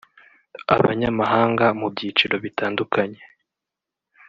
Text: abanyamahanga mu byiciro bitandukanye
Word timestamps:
abanyamahanga 0.75 1.65
mu 1.79 1.87
byiciro 1.93 2.35
bitandukanye 2.45 3.21